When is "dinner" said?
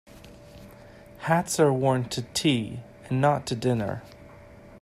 3.55-4.01